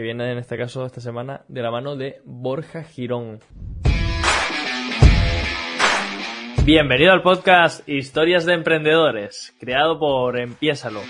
que 0.00 0.04
viene 0.04 0.32
en 0.32 0.38
este 0.38 0.56
caso 0.56 0.86
esta 0.86 1.02
semana 1.02 1.42
de 1.48 1.60
la 1.60 1.70
mano 1.70 1.94
de 1.94 2.22
Borja 2.24 2.84
Girón. 2.84 3.40
Bienvenido 6.64 7.12
al 7.12 7.20
podcast 7.20 7.86
Historias 7.86 8.46
de 8.46 8.54
Emprendedores, 8.54 9.54
creado 9.60 9.98
por 9.98 10.40
Empiésalo. 10.40 11.02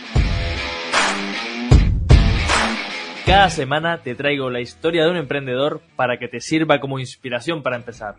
Cada 3.24 3.48
semana 3.50 3.98
te 3.98 4.16
traigo 4.16 4.50
la 4.50 4.60
historia 4.60 5.04
de 5.04 5.10
un 5.12 5.18
emprendedor 5.18 5.82
para 5.94 6.18
que 6.18 6.26
te 6.26 6.40
sirva 6.40 6.80
como 6.80 6.98
inspiración 6.98 7.62
para 7.62 7.76
empezar. 7.76 8.16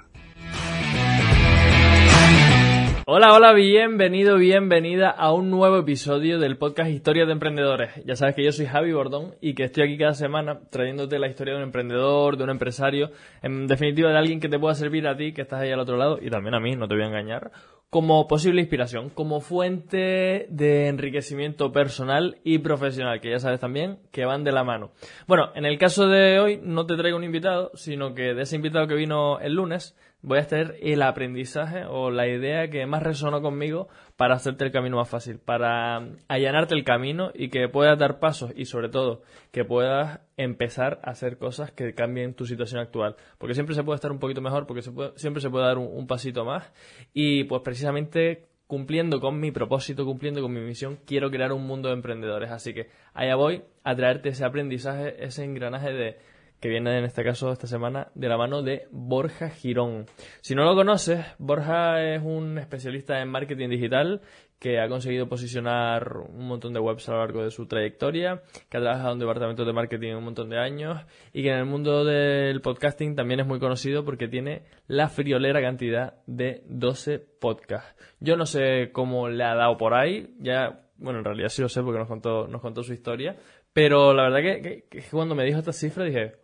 Hola, 3.14 3.34
hola, 3.34 3.52
bienvenido, 3.52 4.38
bienvenida 4.38 5.10
a 5.10 5.34
un 5.34 5.52
nuevo 5.52 5.78
episodio 5.78 6.40
del 6.40 6.58
podcast 6.58 6.90
Historias 6.92 7.28
de 7.28 7.34
Emprendedores. 7.34 7.90
Ya 8.06 8.16
sabes 8.16 8.36
que 8.36 8.44
yo 8.46 8.54
soy 8.54 8.68
Javi 8.68 8.94
Bordón 8.94 9.36
y 9.42 9.54
que 9.54 9.66
estoy 9.66 9.84
aquí 9.84 9.98
cada 9.98 10.14
semana 10.14 10.62
trayéndote 10.70 11.20
la 11.20 11.28
historia 11.28 11.52
de 11.56 11.58
un 11.58 11.66
emprendedor, 11.66 12.38
de 12.38 12.46
un 12.46 12.52
empresario, 12.52 13.12
en 13.42 13.68
definitiva 13.68 14.12
de 14.12 14.18
alguien 14.18 14.40
que 14.40 14.48
te 14.48 14.58
pueda 14.58 14.76
servir 14.76 15.10
a 15.10 15.18
ti, 15.18 15.34
que 15.34 15.42
estás 15.42 15.60
ahí 15.60 15.72
al 15.72 15.82
otro 15.82 15.98
lado, 15.98 16.20
y 16.22 16.30
también 16.30 16.56
a 16.56 16.62
mí, 16.62 16.78
no 16.78 16.88
te 16.88 16.96
voy 16.96 17.04
a 17.04 17.08
engañar, 17.08 17.52
como 17.90 18.26
posible 18.30 18.62
inspiración, 18.62 19.10
como 19.10 19.42
fuente 19.42 20.48
de 20.50 20.88
enriquecimiento 20.88 21.74
personal 21.74 22.38
y 22.46 22.60
profesional, 22.60 23.20
que 23.20 23.32
ya 23.32 23.40
sabes 23.40 23.60
también 23.60 24.00
que 24.14 24.24
van 24.24 24.46
de 24.46 24.54
la 24.54 24.64
mano. 24.64 24.92
Bueno, 25.28 25.50
en 25.56 25.66
el 25.66 25.78
caso 25.78 26.08
de 26.08 26.40
hoy 26.40 26.62
no 26.64 26.86
te 26.86 26.96
traigo 26.96 27.18
un 27.18 27.26
invitado, 27.26 27.72
sino 27.74 28.14
que 28.14 28.34
de 28.34 28.44
ese 28.44 28.56
invitado 28.56 28.88
que 28.88 28.96
vino 28.96 29.38
el 29.42 29.56
lunes, 29.56 29.98
voy 30.22 30.38
a 30.38 30.42
hacer 30.42 30.78
el 30.82 31.02
aprendizaje 31.02 31.86
o 31.86 32.12
la 32.12 32.28
idea 32.28 32.70
que 32.70 32.86
más 32.86 33.04
resonó 33.04 33.42
conmigo 33.42 33.88
para 34.18 34.36
hacerte 34.36 34.64
el 34.66 34.72
camino 34.72 34.98
más 34.98 35.10
fácil, 35.10 35.40
para 35.40 35.98
allanarte 36.28 36.76
el 36.76 36.84
camino 36.84 37.32
y 37.34 37.50
que 37.50 37.68
puedas 37.70 37.98
dar 37.98 38.20
pasos 38.20 38.52
y 38.56 38.66
sobre 38.66 38.90
todo 38.90 39.24
que 39.52 39.66
puedas 39.66 40.22
empezar 40.38 41.00
a 41.04 41.12
hacer 41.12 41.38
cosas 41.38 41.72
que 41.72 41.94
cambien 41.94 42.36
tu 42.36 42.46
situación 42.46 42.82
actual. 42.82 43.16
Porque 43.38 43.56
siempre 43.56 43.76
se 43.76 43.84
puede 43.84 43.96
estar 43.96 44.12
un 44.12 44.20
poquito 44.20 44.42
mejor, 44.42 44.68
porque 44.68 44.84
siempre 45.16 45.42
se 45.42 45.50
puede 45.50 45.66
dar 45.66 45.78
un, 45.78 46.08
pasito 46.08 46.46
más 46.46 46.72
y 47.14 47.46
pues 47.46 47.62
precisamente 47.64 48.48
cumpliendo 48.68 49.20
con 49.20 49.40
mi 49.40 49.52
propósito, 49.52 50.06
cumpliendo 50.06 50.42
con 50.42 50.54
mi 50.54 50.62
misión, 50.62 51.00
quiero 51.06 51.30
crear 51.30 51.52
un 51.52 51.66
mundo 51.66 51.90
de 51.90 51.96
emprendedores. 51.96 52.52
Así 52.52 52.74
que 52.74 52.90
allá 53.14 53.36
voy 53.36 53.64
a 53.84 53.96
traerte 53.96 54.30
ese 54.30 54.46
aprendizaje, 54.46 55.24
ese 55.24 55.44
engranaje 55.44 55.92
de 55.92 56.18
que 56.62 56.70
viene 56.70 57.00
en 57.00 57.06
este 57.06 57.24
caso 57.24 57.52
esta 57.52 57.66
semana 57.66 58.10
de 58.14 58.30
la 58.30 58.38
mano 58.38 58.62
de 58.62 58.88
Borja 58.92 59.50
Girón. 59.50 60.06
Si 60.42 60.54
no 60.54 60.64
lo 60.64 60.76
conoces, 60.76 61.26
Borja 61.40 62.02
es 62.04 62.22
un 62.24 62.60
especialista 62.60 63.20
en 63.20 63.30
marketing 63.30 63.70
digital 63.70 64.22
que 64.60 64.80
ha 64.80 64.88
conseguido 64.88 65.28
posicionar 65.28 66.18
un 66.18 66.48
montón 66.48 66.72
de 66.72 66.80
webs 66.80 67.10
a 67.10 67.14
lo 67.14 67.18
largo 67.18 67.44
de 67.44 67.50
su 67.50 67.66
trayectoria, 67.66 68.44
que 68.70 68.78
ha 68.78 68.80
trabajado 68.80 69.14
en 69.14 69.20
departamentos 69.20 69.66
de 69.66 69.74
marketing 69.74 70.14
un 70.14 70.24
montón 70.24 70.52
de 70.52 70.60
años 70.60 71.04
y 71.34 71.42
que 71.42 71.50
en 71.50 71.58
el 71.58 71.66
mundo 71.66 72.06
del 72.06 72.62
podcasting 72.62 73.16
también 73.16 73.40
es 73.40 73.48
muy 73.48 73.58
conocido 73.58 74.06
porque 74.06 74.28
tiene 74.28 74.62
la 74.86 75.10
friolera 75.10 75.62
cantidad 75.62 76.14
de 76.28 76.62
12 76.68 77.18
podcasts. 77.18 77.96
Yo 78.20 78.38
no 78.38 78.46
sé 78.46 78.92
cómo 78.92 79.30
le 79.30 79.44
ha 79.44 79.56
dado 79.56 79.78
por 79.78 79.96
ahí, 79.96 80.36
ya, 80.38 80.84
bueno, 80.98 81.18
en 81.18 81.26
realidad 81.26 81.50
sí 81.50 81.64
lo 81.64 81.70
sé 81.70 81.82
porque 81.82 81.98
nos 81.98 82.08
contó, 82.08 82.48
nos 82.48 82.62
contó 82.62 82.84
su 82.84 82.94
historia, 82.94 83.36
pero 83.74 84.14
la 84.14 84.30
verdad 84.30 84.62
que, 84.62 84.86
que 84.88 85.02
cuando 85.10 85.34
me 85.34 85.44
dijo 85.44 85.58
esta 85.58 85.74
cifra 85.74 86.06
dije, 86.06 86.41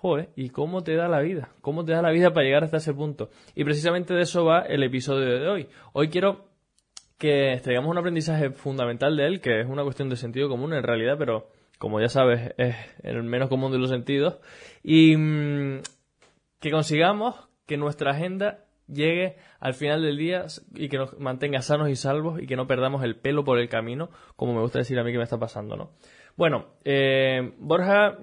joder, 0.00 0.30
¿y 0.34 0.48
cómo 0.48 0.82
te 0.82 0.96
da 0.96 1.08
la 1.08 1.20
vida? 1.20 1.50
¿Cómo 1.60 1.84
te 1.84 1.92
da 1.92 2.00
la 2.00 2.10
vida 2.10 2.32
para 2.32 2.44
llegar 2.44 2.64
hasta 2.64 2.78
ese 2.78 2.94
punto? 2.94 3.28
Y 3.54 3.64
precisamente 3.64 4.14
de 4.14 4.22
eso 4.22 4.46
va 4.46 4.60
el 4.60 4.82
episodio 4.82 5.38
de 5.38 5.46
hoy. 5.46 5.68
Hoy 5.92 6.08
quiero 6.08 6.46
que 7.18 7.60
traigamos 7.62 7.90
un 7.90 7.98
aprendizaje 7.98 8.48
fundamental 8.50 9.14
de 9.14 9.26
él, 9.26 9.40
que 9.42 9.60
es 9.60 9.68
una 9.68 9.82
cuestión 9.82 10.08
de 10.08 10.16
sentido 10.16 10.48
común 10.48 10.72
en 10.72 10.82
realidad, 10.82 11.16
pero 11.18 11.50
como 11.78 12.00
ya 12.00 12.08
sabes, 12.08 12.54
es 12.56 12.76
el 13.02 13.22
menos 13.24 13.50
común 13.50 13.72
de 13.72 13.78
los 13.78 13.90
sentidos, 13.90 14.38
y 14.82 15.16
mm, 15.18 15.82
que 16.60 16.70
consigamos 16.70 17.50
que 17.66 17.76
nuestra 17.76 18.12
agenda 18.12 18.64
llegue 18.86 19.36
al 19.60 19.74
final 19.74 20.00
del 20.02 20.16
día 20.16 20.46
y 20.74 20.88
que 20.88 20.96
nos 20.96 21.18
mantenga 21.18 21.60
sanos 21.60 21.90
y 21.90 21.96
salvos 21.96 22.40
y 22.40 22.46
que 22.46 22.56
no 22.56 22.66
perdamos 22.66 23.04
el 23.04 23.16
pelo 23.16 23.44
por 23.44 23.58
el 23.58 23.68
camino, 23.68 24.08
como 24.36 24.54
me 24.54 24.62
gusta 24.62 24.78
decir 24.78 24.98
a 24.98 25.04
mí 25.04 25.12
que 25.12 25.18
me 25.18 25.24
está 25.24 25.38
pasando, 25.38 25.76
¿no? 25.76 25.90
Bueno, 26.36 26.68
eh, 26.84 27.52
Borja 27.58 28.16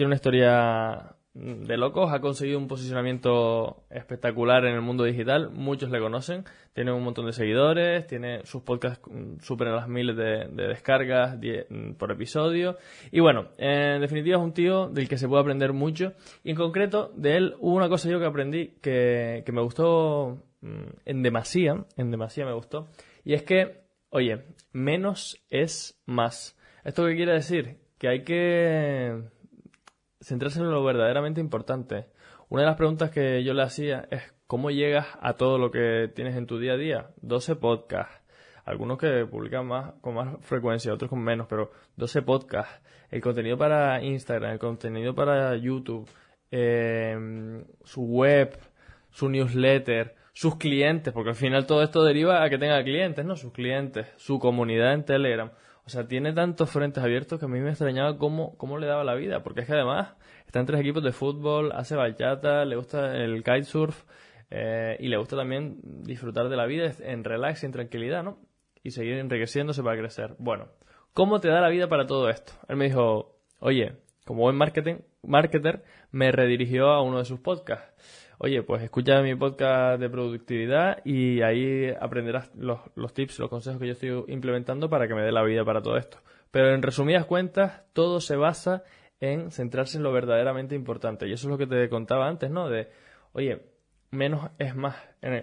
tiene 0.00 0.06
una 0.06 0.16
historia 0.16 1.14
de 1.34 1.76
locos, 1.76 2.10
ha 2.10 2.22
conseguido 2.22 2.58
un 2.58 2.68
posicionamiento 2.68 3.84
espectacular 3.90 4.64
en 4.64 4.74
el 4.74 4.80
mundo 4.80 5.04
digital, 5.04 5.50
muchos 5.50 5.90
le 5.90 6.00
conocen, 6.00 6.44
tiene 6.72 6.90
un 6.90 7.04
montón 7.04 7.26
de 7.26 7.34
seguidores, 7.34 8.06
tiene 8.06 8.40
sus 8.46 8.62
podcasts 8.62 9.06
mm, 9.06 9.40
superan 9.40 9.76
las 9.76 9.88
miles 9.88 10.16
de, 10.16 10.46
descargas 10.68 11.36
mm, 11.36 11.92
por 11.98 12.10
episodio 12.12 12.78
y 13.12 13.20
bueno, 13.20 13.48
en 13.58 14.00
definitiva 14.00 14.38
es 14.38 14.42
un 14.42 14.54
tío 14.54 14.88
del 14.88 15.06
que 15.06 15.18
se 15.18 15.28
puede 15.28 15.42
aprender 15.42 15.74
mucho 15.74 16.14
y 16.44 16.48
en 16.48 16.56
concreto 16.56 17.12
de 17.14 17.36
él 17.36 17.54
hubo 17.58 17.76
una 17.76 17.90
cosa 17.90 18.08
yo 18.08 18.18
que 18.18 18.24
aprendí 18.24 18.68
que, 18.80 19.42
que 19.44 19.52
me 19.52 19.60
gustó 19.60 20.42
mm, 20.62 20.84
en 21.04 21.22
demasía, 21.22 21.84
en 21.98 22.10
demasía 22.10 22.46
me 22.46 22.54
gustó 22.54 22.88
y 23.22 23.34
es 23.34 23.42
que, 23.42 23.82
oye, 24.08 24.44
menos 24.72 25.44
es 25.50 26.00
más. 26.06 26.58
¿Esto 26.84 27.04
qué 27.04 27.16
quiere 27.16 27.34
decir? 27.34 27.76
Que 27.98 28.08
hay 28.08 28.24
que 28.24 29.39
centrarse 30.20 30.60
en 30.60 30.70
lo 30.70 30.84
verdaderamente 30.84 31.40
importante. 31.40 32.06
Una 32.48 32.62
de 32.62 32.68
las 32.68 32.76
preguntas 32.76 33.10
que 33.10 33.42
yo 33.44 33.54
le 33.54 33.62
hacía 33.62 34.06
es 34.10 34.22
¿cómo 34.46 34.70
llegas 34.72 35.06
a 35.20 35.34
todo 35.34 35.58
lo 35.58 35.70
que 35.70 36.10
tienes 36.14 36.36
en 36.36 36.46
tu 36.46 36.58
día 36.58 36.72
a 36.72 36.76
día? 36.76 37.10
12 37.22 37.54
podcasts, 37.56 38.20
algunos 38.64 38.98
que 38.98 39.24
publican 39.24 39.66
más 39.66 39.94
con 40.00 40.14
más 40.14 40.36
frecuencia, 40.40 40.92
otros 40.92 41.08
con 41.08 41.22
menos, 41.22 41.46
pero 41.48 41.70
12 41.96 42.22
podcasts, 42.22 42.82
el 43.10 43.20
contenido 43.20 43.56
para 43.56 44.02
Instagram, 44.02 44.52
el 44.52 44.58
contenido 44.58 45.14
para 45.14 45.56
YouTube, 45.56 46.08
em, 46.50 47.64
su 47.84 48.02
web, 48.02 48.58
su 49.10 49.28
newsletter, 49.28 50.16
sus 50.32 50.56
clientes, 50.56 51.12
porque 51.12 51.30
al 51.30 51.36
final 51.36 51.66
todo 51.66 51.82
esto 51.84 52.02
deriva 52.02 52.42
a 52.42 52.50
que 52.50 52.58
tenga 52.58 52.82
clientes, 52.82 53.24
¿no? 53.24 53.36
Sus 53.36 53.52
clientes, 53.52 54.12
su 54.16 54.40
comunidad 54.40 54.94
en 54.94 55.04
Telegram. 55.04 55.52
O 55.90 55.92
sea, 55.92 56.06
tiene 56.06 56.32
tantos 56.32 56.70
frentes 56.70 57.02
abiertos 57.02 57.40
que 57.40 57.46
a 57.46 57.48
mí 57.48 57.58
me 57.58 57.70
extrañaba 57.70 58.16
cómo, 58.16 58.56
cómo 58.58 58.78
le 58.78 58.86
daba 58.86 59.02
la 59.02 59.16
vida, 59.16 59.42
porque 59.42 59.62
es 59.62 59.66
que 59.66 59.72
además 59.72 60.14
está 60.46 60.60
en 60.60 60.66
tres 60.66 60.78
equipos 60.78 61.02
de 61.02 61.10
fútbol, 61.10 61.72
hace 61.72 61.96
bachata, 61.96 62.64
le 62.64 62.76
gusta 62.76 63.16
el 63.16 63.42
kitesurf 63.42 64.04
eh, 64.50 64.96
y 65.00 65.08
le 65.08 65.16
gusta 65.16 65.34
también 65.34 65.80
disfrutar 65.82 66.48
de 66.48 66.56
la 66.56 66.66
vida 66.66 66.92
en 67.00 67.24
relax 67.24 67.64
y 67.64 67.66
en 67.66 67.72
tranquilidad, 67.72 68.22
¿no? 68.22 68.38
Y 68.84 68.92
seguir 68.92 69.14
enriqueciéndose 69.14 69.82
para 69.82 69.98
crecer. 69.98 70.36
Bueno, 70.38 70.68
¿cómo 71.12 71.40
te 71.40 71.48
da 71.48 71.60
la 71.60 71.70
vida 71.70 71.88
para 71.88 72.06
todo 72.06 72.30
esto? 72.30 72.52
Él 72.68 72.76
me 72.76 72.84
dijo, 72.84 73.40
oye, 73.58 73.96
como 74.24 74.42
buen 74.42 74.54
marketing, 74.54 74.98
marketer, 75.22 75.82
me 76.10 76.32
redirigió 76.32 76.90
a 76.90 77.02
uno 77.02 77.18
de 77.18 77.24
sus 77.24 77.40
podcasts 77.40 77.92
oye, 78.42 78.62
pues 78.62 78.82
escucha 78.82 79.20
mi 79.20 79.34
podcast 79.34 80.00
de 80.00 80.08
productividad 80.08 81.04
y 81.04 81.42
ahí 81.42 81.90
aprenderás 82.00 82.50
los, 82.54 82.80
los 82.94 83.12
tips, 83.12 83.38
los 83.38 83.50
consejos 83.50 83.78
que 83.78 83.86
yo 83.86 83.92
estoy 83.92 84.24
implementando 84.28 84.88
para 84.88 85.06
que 85.06 85.14
me 85.14 85.22
dé 85.22 85.30
la 85.30 85.42
vida 85.42 85.62
para 85.62 85.82
todo 85.82 85.98
esto. 85.98 86.18
Pero 86.50 86.74
en 86.74 86.80
resumidas 86.80 87.26
cuentas, 87.26 87.82
todo 87.92 88.18
se 88.18 88.36
basa 88.36 88.82
en 89.20 89.50
centrarse 89.50 89.98
en 89.98 90.04
lo 90.04 90.12
verdaderamente 90.12 90.74
importante. 90.74 91.28
Y 91.28 91.32
eso 91.34 91.48
es 91.48 91.50
lo 91.50 91.58
que 91.58 91.66
te 91.66 91.86
contaba 91.90 92.28
antes, 92.28 92.50
¿no? 92.50 92.70
De, 92.70 92.88
oye, 93.32 93.60
menos 94.10 94.50
es 94.58 94.74
más. 94.74 94.96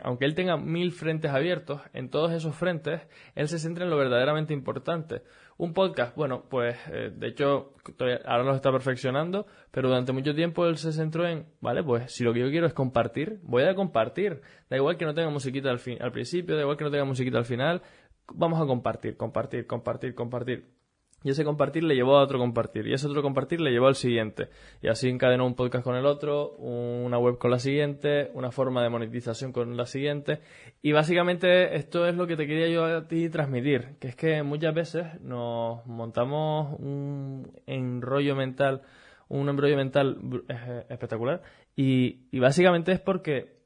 Aunque 0.03 0.25
él 0.25 0.35
tenga 0.35 0.57
mil 0.57 0.91
frentes 0.91 1.31
abiertos, 1.31 1.81
en 1.93 2.09
todos 2.09 2.31
esos 2.31 2.55
frentes, 2.55 3.01
él 3.35 3.47
se 3.47 3.59
centra 3.59 3.85
en 3.85 3.89
lo 3.89 3.97
verdaderamente 3.97 4.53
importante. 4.53 5.21
Un 5.57 5.73
podcast, 5.73 6.15
bueno, 6.15 6.43
pues 6.49 6.77
eh, 6.91 7.11
de 7.15 7.27
hecho 7.27 7.73
ahora 8.25 8.43
lo 8.43 8.55
está 8.55 8.71
perfeccionando, 8.71 9.47
pero 9.71 9.89
durante 9.89 10.11
mucho 10.11 10.35
tiempo 10.35 10.67
él 10.67 10.77
se 10.77 10.91
centró 10.91 11.27
en, 11.27 11.47
vale, 11.61 11.83
pues 11.83 12.13
si 12.13 12.23
lo 12.23 12.33
que 12.33 12.41
yo 12.41 12.49
quiero 12.49 12.67
es 12.67 12.73
compartir, 12.73 13.39
voy 13.41 13.63
a 13.63 13.73
compartir. 13.73 14.41
Da 14.69 14.77
igual 14.77 14.97
que 14.97 15.05
no 15.05 15.15
tenga 15.15 15.29
musiquita 15.29 15.69
al, 15.71 15.79
fin, 15.79 15.97
al 16.01 16.11
principio, 16.11 16.55
da 16.55 16.61
igual 16.61 16.77
que 16.77 16.83
no 16.83 16.91
tenga 16.91 17.05
musiquita 17.05 17.39
al 17.39 17.45
final, 17.45 17.81
vamos 18.33 18.61
a 18.61 18.65
compartir, 18.65 19.17
compartir, 19.17 19.65
compartir, 19.65 20.13
compartir. 20.13 20.76
Y 21.23 21.31
ese 21.31 21.43
compartir 21.43 21.83
le 21.83 21.95
llevó 21.95 22.17
a 22.17 22.23
otro 22.23 22.37
compartir. 22.37 22.87
Y 22.87 22.93
ese 22.93 23.07
otro 23.07 23.23
compartir 23.23 23.59
le 23.59 23.71
llevó 23.71 23.87
al 23.87 23.95
siguiente. 23.95 24.49
Y 24.81 24.87
así 24.87 25.09
encadenó 25.09 25.47
un 25.47 25.55
podcast 25.55 25.83
con 25.83 25.95
el 25.95 26.05
otro, 26.05 26.51
una 26.51 27.17
web 27.17 27.39
con 27.39 27.49
la 27.49 27.57
siguiente, 27.57 28.29
una 28.35 28.51
forma 28.51 28.83
de 28.83 28.89
monetización 28.89 29.51
con 29.51 29.75
la 29.75 29.87
siguiente. 29.87 30.41
Y 30.83 30.91
básicamente 30.91 31.75
esto 31.75 32.07
es 32.07 32.15
lo 32.15 32.27
que 32.27 32.35
te 32.35 32.45
quería 32.45 32.67
yo 32.67 32.85
a 32.85 33.07
ti 33.07 33.29
transmitir. 33.29 33.97
Que 33.99 34.09
es 34.09 34.15
que 34.15 34.43
muchas 34.43 34.75
veces 34.75 35.19
nos 35.21 35.83
montamos 35.87 36.79
un 36.79 37.51
enrollo 37.65 38.35
mental, 38.35 38.83
un 39.27 39.49
embrollo 39.49 39.75
mental 39.75 40.19
eh, 40.49 40.85
espectacular. 40.87 41.41
Y, 41.75 42.39
básicamente 42.39 42.91
es 42.91 42.99
porque, 42.99 43.57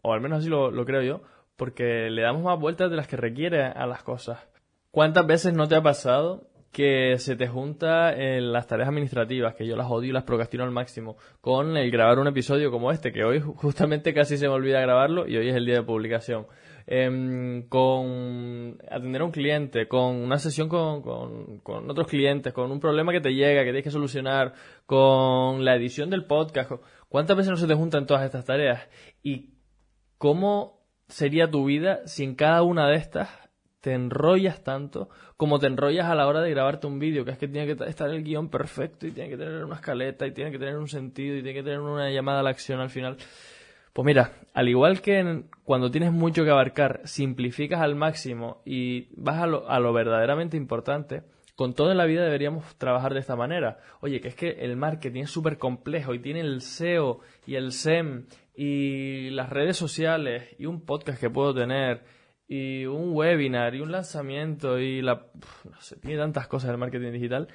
o 0.00 0.14
al 0.14 0.22
menos 0.22 0.38
así 0.38 0.48
lo, 0.48 0.70
lo 0.70 0.86
creo 0.86 1.02
yo, 1.02 1.22
porque 1.56 2.08
le 2.10 2.22
damos 2.22 2.42
más 2.42 2.58
vueltas 2.58 2.90
de 2.90 2.96
las 2.96 3.06
que 3.06 3.16
requiere 3.16 3.64
a 3.64 3.86
las 3.86 4.02
cosas. 4.02 4.48
¿Cuántas 4.90 5.26
veces 5.26 5.52
no 5.52 5.68
te 5.68 5.74
ha 5.74 5.82
pasado 5.82 6.48
que 6.76 7.16
se 7.16 7.36
te 7.36 7.48
junta 7.48 8.12
en 8.12 8.52
las 8.52 8.66
tareas 8.66 8.90
administrativas, 8.90 9.54
que 9.54 9.66
yo 9.66 9.76
las 9.76 9.90
odio 9.90 10.10
y 10.10 10.12
las 10.12 10.24
procrastino 10.24 10.62
al 10.62 10.72
máximo, 10.72 11.16
con 11.40 11.74
el 11.78 11.90
grabar 11.90 12.18
un 12.18 12.26
episodio 12.26 12.70
como 12.70 12.92
este, 12.92 13.12
que 13.12 13.24
hoy 13.24 13.40
justamente 13.40 14.12
casi 14.12 14.36
se 14.36 14.46
me 14.46 14.52
olvida 14.52 14.78
grabarlo 14.82 15.26
y 15.26 15.38
hoy 15.38 15.48
es 15.48 15.56
el 15.56 15.64
día 15.64 15.76
de 15.76 15.84
publicación. 15.84 16.46
Em, 16.86 17.66
con 17.70 18.76
atender 18.90 19.22
a 19.22 19.24
un 19.24 19.30
cliente, 19.30 19.88
con 19.88 20.16
una 20.16 20.36
sesión 20.36 20.68
con, 20.68 21.00
con, 21.00 21.60
con, 21.60 21.90
otros 21.90 22.08
clientes, 22.08 22.52
con 22.52 22.70
un 22.70 22.78
problema 22.78 23.10
que 23.10 23.22
te 23.22 23.32
llega, 23.32 23.62
que 23.62 23.70
tienes 23.70 23.84
que 23.84 23.90
solucionar, 23.90 24.52
con 24.84 25.64
la 25.64 25.76
edición 25.76 26.10
del 26.10 26.26
podcast. 26.26 26.72
¿Cuántas 27.08 27.38
veces 27.38 27.52
no 27.52 27.56
se 27.56 27.66
te 27.66 27.74
juntan 27.74 28.04
todas 28.04 28.22
estas 28.22 28.44
tareas? 28.44 28.86
¿Y 29.22 29.54
cómo 30.18 30.86
sería 31.08 31.50
tu 31.50 31.64
vida 31.64 32.06
si 32.06 32.22
en 32.22 32.34
cada 32.34 32.62
una 32.62 32.86
de 32.86 32.96
estas 32.96 33.45
te 33.86 33.94
enrollas 33.94 34.64
tanto 34.64 35.08
como 35.36 35.60
te 35.60 35.68
enrollas 35.68 36.06
a 36.06 36.16
la 36.16 36.26
hora 36.26 36.40
de 36.40 36.50
grabarte 36.50 36.88
un 36.88 36.98
vídeo, 36.98 37.24
que 37.24 37.30
es 37.30 37.38
que 37.38 37.46
tiene 37.46 37.72
que 37.72 37.84
estar 37.84 38.10
el 38.10 38.24
guion 38.24 38.48
perfecto 38.48 39.06
y 39.06 39.12
tiene 39.12 39.30
que 39.30 39.36
tener 39.36 39.64
una 39.64 39.76
escaleta 39.76 40.26
y 40.26 40.32
tiene 40.32 40.50
que 40.50 40.58
tener 40.58 40.76
un 40.76 40.88
sentido 40.88 41.36
y 41.36 41.42
tiene 41.44 41.56
que 41.56 41.62
tener 41.62 41.78
una 41.78 42.10
llamada 42.10 42.40
a 42.40 42.42
la 42.42 42.50
acción 42.50 42.80
al 42.80 42.90
final. 42.90 43.16
Pues 43.92 44.04
mira, 44.04 44.32
al 44.54 44.68
igual 44.68 45.00
que 45.00 45.44
cuando 45.62 45.88
tienes 45.92 46.10
mucho 46.10 46.42
que 46.42 46.50
abarcar, 46.50 47.02
simplificas 47.04 47.80
al 47.80 47.94
máximo 47.94 48.60
y 48.64 49.06
vas 49.14 49.40
a 49.40 49.46
lo, 49.46 49.70
a 49.70 49.78
lo 49.78 49.92
verdaderamente 49.92 50.56
importante, 50.56 51.22
con 51.54 51.72
todo 51.72 51.92
en 51.92 51.98
la 51.98 52.06
vida 52.06 52.24
deberíamos 52.24 52.74
trabajar 52.78 53.14
de 53.14 53.20
esta 53.20 53.36
manera. 53.36 53.78
Oye, 54.00 54.20
que 54.20 54.26
es 54.26 54.34
que 54.34 54.48
el 54.64 54.76
marketing 54.76 55.22
es 55.22 55.30
súper 55.30 55.58
complejo 55.58 56.12
y 56.12 56.18
tiene 56.18 56.40
el 56.40 56.60
SEO 56.60 57.20
y 57.46 57.54
el 57.54 57.70
SEM 57.70 58.26
y 58.56 59.30
las 59.30 59.48
redes 59.48 59.76
sociales 59.76 60.56
y 60.58 60.66
un 60.66 60.80
podcast 60.80 61.20
que 61.20 61.30
puedo 61.30 61.54
tener 61.54 62.15
y 62.48 62.86
un 62.86 63.14
webinar 63.14 63.74
y 63.74 63.80
un 63.80 63.92
lanzamiento 63.92 64.78
y 64.78 65.02
la... 65.02 65.26
no 65.64 65.80
sé, 65.80 65.96
tiene 65.96 66.18
tantas 66.18 66.46
cosas 66.48 66.70
el 66.70 66.78
marketing 66.78 67.12
digital 67.12 67.48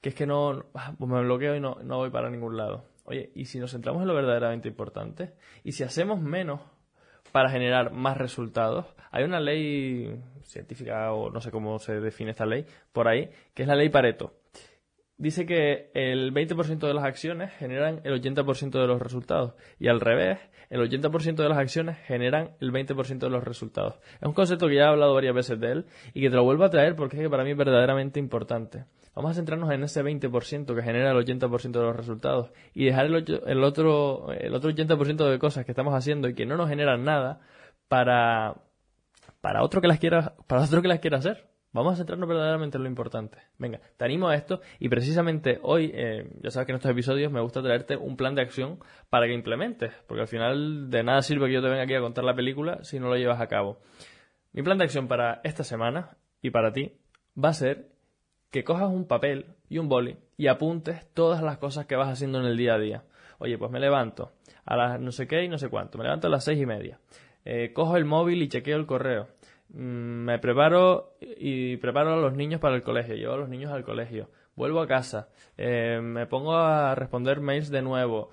que 0.00 0.10
es 0.10 0.14
que 0.14 0.26
no, 0.26 0.64
ah, 0.74 0.94
pues 0.98 1.10
me 1.10 1.20
bloqueo 1.20 1.56
y 1.56 1.60
no, 1.60 1.78
no 1.82 1.96
voy 1.96 2.10
para 2.10 2.30
ningún 2.30 2.56
lado. 2.56 2.84
Oye, 3.04 3.32
¿y 3.34 3.46
si 3.46 3.58
nos 3.58 3.72
centramos 3.72 4.02
en 4.02 4.08
lo 4.08 4.14
verdaderamente 4.14 4.68
importante? 4.68 5.32
¿Y 5.64 5.72
si 5.72 5.82
hacemos 5.82 6.20
menos 6.20 6.60
para 7.32 7.50
generar 7.50 7.92
más 7.92 8.16
resultados? 8.16 8.86
Hay 9.10 9.24
una 9.24 9.40
ley 9.40 10.22
científica 10.44 11.12
o 11.12 11.30
no 11.30 11.40
sé 11.40 11.50
cómo 11.50 11.78
se 11.78 12.00
define 12.00 12.30
esta 12.30 12.46
ley 12.46 12.64
por 12.92 13.08
ahí, 13.08 13.30
que 13.54 13.62
es 13.62 13.68
la 13.68 13.74
ley 13.74 13.88
Pareto 13.88 14.37
dice 15.18 15.44
que 15.46 15.90
el 15.94 16.32
20% 16.32 16.78
de 16.78 16.94
las 16.94 17.04
acciones 17.04 17.52
generan 17.58 18.00
el 18.04 18.22
80% 18.22 18.70
de 18.70 18.86
los 18.86 19.02
resultados 19.02 19.54
y 19.78 19.88
al 19.88 20.00
revés, 20.00 20.38
el 20.70 20.80
80% 20.80 21.34
de 21.34 21.48
las 21.48 21.58
acciones 21.58 21.98
generan 22.06 22.52
el 22.60 22.72
20% 22.72 23.18
de 23.18 23.30
los 23.30 23.42
resultados. 23.42 23.98
Es 24.20 24.26
un 24.26 24.32
concepto 24.32 24.68
que 24.68 24.76
ya 24.76 24.82
he 24.82 24.86
hablado 24.86 25.14
varias 25.14 25.34
veces 25.34 25.58
de 25.60 25.72
él 25.72 25.86
y 26.14 26.20
que 26.20 26.30
te 26.30 26.36
lo 26.36 26.44
vuelvo 26.44 26.64
a 26.64 26.70
traer 26.70 26.94
porque 26.94 27.16
es 27.16 27.22
que 27.22 27.30
para 27.30 27.44
mí 27.44 27.50
es 27.50 27.56
verdaderamente 27.56 28.20
importante. 28.20 28.84
Vamos 29.14 29.32
a 29.32 29.34
centrarnos 29.34 29.72
en 29.72 29.82
ese 29.82 30.04
20% 30.04 30.74
que 30.76 30.82
genera 30.82 31.10
el 31.10 31.16
80% 31.16 31.72
de 31.72 31.82
los 31.82 31.96
resultados 31.96 32.52
y 32.72 32.84
dejar 32.84 33.06
el, 33.06 33.42
el, 33.46 33.64
otro, 33.64 34.32
el 34.32 34.54
otro 34.54 34.70
80% 34.70 35.28
de 35.28 35.38
cosas 35.40 35.64
que 35.64 35.72
estamos 35.72 35.94
haciendo 35.94 36.28
y 36.28 36.34
que 36.34 36.46
no 36.46 36.56
nos 36.56 36.68
generan 36.68 37.02
nada 37.02 37.40
para, 37.88 38.54
para 39.40 39.64
otro 39.64 39.80
que 39.80 39.88
las 39.88 39.98
quiera, 39.98 40.34
para 40.46 40.62
otro 40.62 40.82
que 40.82 40.88
las 40.88 41.00
quiera 41.00 41.18
hacer. 41.18 41.48
Vamos 41.72 41.92
a 41.92 41.96
centrarnos 41.96 42.28
verdaderamente 42.28 42.78
en 42.78 42.84
lo 42.84 42.88
importante. 42.88 43.38
Venga, 43.58 43.80
te 43.96 44.04
animo 44.04 44.28
a 44.28 44.34
esto 44.34 44.62
y 44.78 44.88
precisamente 44.88 45.58
hoy, 45.62 45.90
eh, 45.94 46.30
ya 46.40 46.50
sabes 46.50 46.66
que 46.66 46.72
en 46.72 46.76
estos 46.76 46.90
episodios 46.90 47.30
me 47.30 47.42
gusta 47.42 47.62
traerte 47.62 47.96
un 47.96 48.16
plan 48.16 48.34
de 48.34 48.40
acción 48.40 48.78
para 49.10 49.26
que 49.26 49.34
implementes, 49.34 49.92
porque 50.06 50.22
al 50.22 50.28
final 50.28 50.88
de 50.90 51.02
nada 51.02 51.20
sirve 51.20 51.46
que 51.46 51.52
yo 51.52 51.62
te 51.62 51.68
venga 51.68 51.82
aquí 51.82 51.94
a 51.94 52.00
contar 52.00 52.24
la 52.24 52.34
película 52.34 52.82
si 52.84 52.98
no 52.98 53.08
lo 53.08 53.16
llevas 53.16 53.40
a 53.40 53.48
cabo. 53.48 53.80
Mi 54.52 54.62
plan 54.62 54.78
de 54.78 54.84
acción 54.84 55.08
para 55.08 55.42
esta 55.44 55.62
semana 55.62 56.16
y 56.40 56.50
para 56.50 56.72
ti 56.72 56.92
va 57.42 57.50
a 57.50 57.54
ser 57.54 57.90
que 58.50 58.64
cojas 58.64 58.88
un 58.88 59.06
papel 59.06 59.44
y 59.68 59.76
un 59.76 59.90
boli 59.90 60.16
y 60.38 60.46
apuntes 60.46 61.06
todas 61.12 61.42
las 61.42 61.58
cosas 61.58 61.84
que 61.84 61.96
vas 61.96 62.08
haciendo 62.08 62.40
en 62.40 62.46
el 62.46 62.56
día 62.56 62.74
a 62.74 62.78
día. 62.78 63.04
Oye, 63.38 63.58
pues 63.58 63.70
me 63.70 63.78
levanto 63.78 64.32
a 64.64 64.74
las 64.74 65.00
no 65.00 65.12
sé 65.12 65.26
qué 65.26 65.44
y 65.44 65.48
no 65.48 65.58
sé 65.58 65.68
cuánto, 65.68 65.98
me 65.98 66.04
levanto 66.04 66.28
a 66.28 66.30
las 66.30 66.44
seis 66.44 66.58
y 66.58 66.64
media. 66.64 66.98
Eh, 67.44 67.72
cojo 67.74 67.98
el 67.98 68.06
móvil 68.06 68.42
y 68.42 68.48
chequeo 68.48 68.78
el 68.78 68.86
correo 68.86 69.28
me 69.68 70.38
preparo 70.38 71.16
y 71.20 71.76
preparo 71.76 72.14
a 72.14 72.16
los 72.16 72.34
niños 72.34 72.60
para 72.60 72.76
el 72.76 72.82
colegio, 72.82 73.14
llevo 73.14 73.34
a 73.34 73.38
los 73.38 73.48
niños 73.48 73.72
al 73.72 73.84
colegio, 73.84 74.30
vuelvo 74.56 74.80
a 74.80 74.86
casa, 74.86 75.28
eh, 75.56 76.00
me 76.02 76.26
pongo 76.26 76.56
a 76.56 76.94
responder 76.94 77.40
mails 77.40 77.70
de 77.70 77.82
nuevo, 77.82 78.30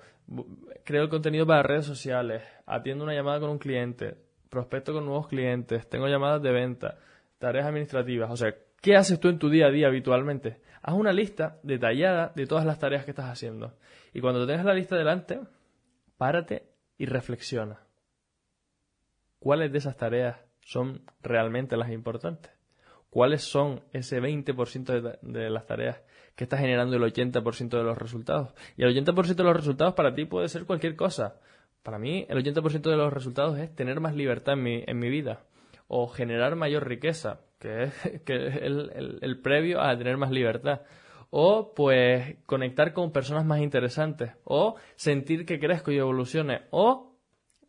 creo 0.84 1.02
el 1.02 1.08
contenido 1.08 1.46
para 1.46 1.62
redes 1.62 1.86
sociales, 1.86 2.42
atiendo 2.66 3.04
una 3.04 3.14
llamada 3.14 3.40
con 3.40 3.50
un 3.50 3.58
cliente, 3.58 4.16
prospecto 4.48 4.92
con 4.92 5.04
nuevos 5.04 5.28
clientes, 5.28 5.88
tengo 5.88 6.08
llamadas 6.08 6.42
de 6.42 6.52
venta, 6.52 6.98
tareas 7.38 7.66
administrativas, 7.66 8.30
o 8.30 8.36
sea, 8.36 8.54
¿qué 8.80 8.96
haces 8.96 9.20
tú 9.20 9.28
en 9.28 9.38
tu 9.38 9.50
día 9.50 9.66
a 9.66 9.70
día 9.70 9.88
habitualmente? 9.88 10.60
Haz 10.82 10.94
una 10.94 11.12
lista 11.12 11.58
detallada 11.62 12.32
de 12.34 12.46
todas 12.46 12.64
las 12.64 12.78
tareas 12.78 13.04
que 13.04 13.10
estás 13.10 13.28
haciendo. 13.28 13.74
Y 14.14 14.20
cuando 14.20 14.40
te 14.40 14.52
tengas 14.52 14.64
la 14.64 14.74
lista 14.74 14.94
delante, 14.94 15.40
párate 16.16 16.70
y 16.96 17.06
reflexiona. 17.06 17.80
¿Cuáles 19.40 19.72
de 19.72 19.78
esas 19.78 19.96
tareas 19.96 20.45
son 20.66 21.02
realmente 21.22 21.76
las 21.76 21.90
importantes? 21.90 22.50
¿Cuáles 23.08 23.42
son 23.42 23.82
ese 23.92 24.20
20% 24.20 25.20
de, 25.22 25.50
las 25.50 25.64
tareas 25.64 26.02
que 26.34 26.44
está 26.44 26.58
generando 26.58 26.96
el 26.96 27.02
80% 27.02 27.68
de 27.70 27.84
los 27.84 27.96
resultados? 27.96 28.52
Y 28.76 28.82
el 28.82 28.94
80% 28.94 29.36
de 29.36 29.44
los 29.44 29.56
resultados 29.56 29.94
para 29.94 30.12
ti 30.12 30.24
puede 30.24 30.48
ser 30.48 30.66
cualquier 30.66 30.96
cosa. 30.96 31.36
Para 31.84 31.98
mí, 32.00 32.26
el 32.28 32.44
80% 32.44 32.90
de 32.90 32.96
los 32.96 33.12
resultados 33.12 33.58
es 33.58 33.74
tener 33.74 34.00
más 34.00 34.16
libertad 34.16 34.54
en 34.54 34.62
mi, 34.64 34.84
en 34.86 34.98
mi 34.98 35.08
vida 35.08 35.44
o 35.86 36.08
generar 36.08 36.56
mayor 36.56 36.88
riqueza, 36.88 37.42
que 37.60 37.84
es, 37.84 38.22
que 38.24 38.34
el, 38.34 39.18
el 39.22 39.40
previo 39.40 39.80
a 39.80 39.96
tener 39.96 40.16
más 40.16 40.32
libertad 40.32 40.80
o 41.30 41.74
pues 41.74 42.36
conectar 42.46 42.92
con 42.92 43.12
personas 43.12 43.44
más 43.44 43.60
interesantes, 43.60 44.32
o 44.44 44.76
sentir 44.94 45.44
que 45.44 45.58
crezco 45.58 45.90
y 45.90 45.98
evolucione, 45.98 46.62
o, 46.70 47.16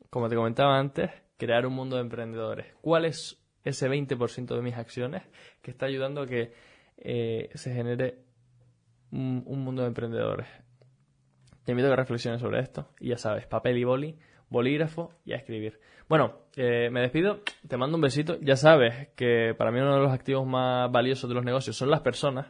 como 0.10 0.30
te 0.30 0.36
comentaba 0.36 0.78
antes, 0.78 1.12
crear 1.38 1.66
un 1.66 1.74
mundo 1.74 1.96
de 1.96 2.02
emprendedores. 2.02 2.68
¿Cuál 2.82 3.06
es 3.06 3.42
ese 3.64 3.90
20% 3.90 4.56
de 4.56 4.62
mis 4.62 4.76
acciones 4.76 5.24
que 5.62 5.72
está 5.72 5.86
ayudando 5.86 6.22
a 6.22 6.28
que 6.28 6.54
eh, 6.98 7.50
se 7.54 7.74
genere 7.74 8.20
un, 9.12 9.44
mundo 9.46 9.84
de 9.84 9.90
emprendedores? 9.90 10.48
Te 11.64 11.72
invito 11.72 11.88
a 11.88 11.92
que 11.92 11.96
reflexiones 11.98 12.42
sobre 12.42 12.60
esto 12.62 12.90
y 13.00 13.10
ya 13.10 13.18
sabes, 13.18 13.46
papel 13.46 13.78
y 13.78 13.84
boli, 13.84 14.18
bolígrafo 14.50 15.12
y 15.26 15.34
a 15.34 15.38
escribir. 15.38 15.80
Bueno, 16.08 16.44
eh, 16.56 16.90
me 16.90 17.02
despido, 17.02 17.42
te 17.68 17.78
mando 17.78 17.98
un 17.98 18.02
besito. 18.02 18.38
Ya 18.42 18.56
sabes 18.56 19.10
que 19.16 19.54
para 19.58 19.72
mí 19.72 19.80
uno 19.80 19.96
de 19.96 20.02
los 20.02 20.14
activos 20.14 20.48
más 20.48 20.90
valiosos 20.92 21.30
de 21.30 21.36
los 21.36 21.44
negocios 21.44 21.76
son 21.76 21.90
las 21.90 22.02
personas 22.02 22.48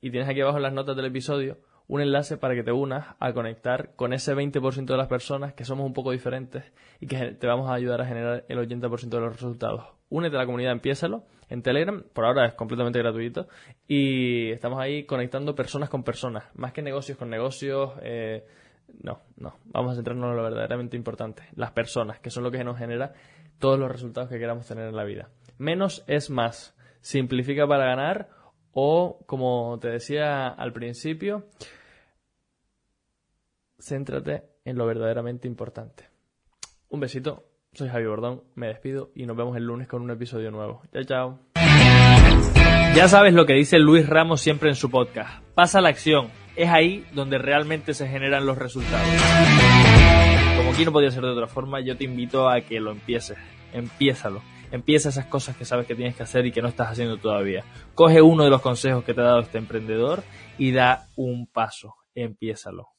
y 0.00 0.10
tienes 0.10 0.28
aquí 0.28 0.40
abajo 0.40 0.58
las 0.60 0.72
notas 0.72 0.96
del 0.96 1.06
episodio 1.06 1.58
un 1.90 2.00
enlace 2.00 2.36
para 2.36 2.54
que 2.54 2.62
te 2.62 2.70
unas 2.70 3.16
a 3.18 3.32
conectar 3.32 3.90
con 3.96 4.12
ese 4.12 4.32
20% 4.32 4.84
de 4.84 4.96
las 4.96 5.08
personas 5.08 5.54
que 5.54 5.64
somos 5.64 5.84
un 5.84 5.92
poco 5.92 6.12
diferentes 6.12 6.62
y 7.00 7.08
que 7.08 7.32
te 7.32 7.48
vamos 7.48 7.68
a 7.68 7.74
ayudar 7.74 8.00
a 8.00 8.06
generar 8.06 8.44
el 8.48 8.58
80% 8.58 9.08
de 9.08 9.20
los 9.20 9.32
resultados. 9.32 9.86
Únete 10.08 10.36
a 10.36 10.38
la 10.38 10.46
comunidad, 10.46 10.70
empiézalo 10.70 11.24
en 11.48 11.62
Telegram, 11.62 12.04
por 12.12 12.26
ahora 12.26 12.46
es 12.46 12.54
completamente 12.54 13.00
gratuito 13.00 13.48
y 13.88 14.52
estamos 14.52 14.80
ahí 14.80 15.02
conectando 15.02 15.56
personas 15.56 15.88
con 15.88 16.04
personas, 16.04 16.44
más 16.54 16.72
que 16.72 16.80
negocios 16.80 17.18
con 17.18 17.28
negocios. 17.28 17.90
Eh, 18.02 18.46
no, 19.02 19.18
no, 19.36 19.56
vamos 19.64 19.92
a 19.92 19.94
centrarnos 19.96 20.30
en 20.30 20.36
lo 20.36 20.44
verdaderamente 20.44 20.96
importante, 20.96 21.42
las 21.56 21.72
personas, 21.72 22.20
que 22.20 22.30
son 22.30 22.44
lo 22.44 22.52
que 22.52 22.62
nos 22.62 22.78
genera 22.78 23.14
todos 23.58 23.80
los 23.80 23.90
resultados 23.90 24.30
que 24.30 24.38
queramos 24.38 24.64
tener 24.64 24.86
en 24.86 24.94
la 24.94 25.02
vida. 25.02 25.30
Menos 25.58 26.04
es 26.06 26.30
más. 26.30 26.76
Simplifica 27.00 27.66
para 27.66 27.86
ganar 27.86 28.28
o, 28.72 29.18
como 29.26 29.78
te 29.80 29.88
decía 29.88 30.46
al 30.46 30.72
principio, 30.72 31.46
céntrate 33.80 34.44
en 34.64 34.76
lo 34.76 34.86
verdaderamente 34.86 35.48
importante. 35.48 36.08
Un 36.88 37.00
besito, 37.00 37.44
soy 37.72 37.88
Javi 37.88 38.06
Bordón, 38.06 38.42
me 38.54 38.68
despido 38.68 39.10
y 39.14 39.26
nos 39.26 39.36
vemos 39.36 39.56
el 39.56 39.64
lunes 39.64 39.88
con 39.88 40.02
un 40.02 40.10
episodio 40.10 40.50
nuevo. 40.50 40.82
Chao, 40.92 41.04
chao. 41.04 41.38
Ya 42.94 43.06
sabes 43.06 43.32
lo 43.32 43.46
que 43.46 43.54
dice 43.54 43.78
Luis 43.78 44.08
Ramos 44.08 44.40
siempre 44.40 44.68
en 44.68 44.74
su 44.74 44.90
podcast. 44.90 45.44
Pasa 45.54 45.80
la 45.80 45.90
acción. 45.90 46.28
Es 46.56 46.68
ahí 46.68 47.06
donde 47.12 47.38
realmente 47.38 47.94
se 47.94 48.08
generan 48.08 48.44
los 48.44 48.58
resultados. 48.58 49.06
Como 50.56 50.72
aquí 50.72 50.84
no 50.84 50.92
podía 50.92 51.10
ser 51.12 51.22
de 51.22 51.30
otra 51.30 51.46
forma, 51.46 51.80
yo 51.80 51.96
te 51.96 52.04
invito 52.04 52.48
a 52.48 52.60
que 52.60 52.80
lo 52.80 52.90
empieces. 52.90 53.38
Empiézalo. 53.72 54.42
Empieza 54.72 55.08
esas 55.08 55.26
cosas 55.26 55.56
que 55.56 55.64
sabes 55.64 55.86
que 55.86 55.94
tienes 55.94 56.16
que 56.16 56.24
hacer 56.24 56.46
y 56.46 56.52
que 56.52 56.62
no 56.62 56.68
estás 56.68 56.90
haciendo 56.90 57.16
todavía. 57.18 57.64
Coge 57.94 58.20
uno 58.20 58.44
de 58.44 58.50
los 58.50 58.60
consejos 58.60 59.04
que 59.04 59.14
te 59.14 59.20
ha 59.20 59.24
dado 59.24 59.40
este 59.40 59.58
emprendedor 59.58 60.24
y 60.58 60.72
da 60.72 61.06
un 61.16 61.46
paso. 61.46 61.94
Empiézalo. 62.14 62.90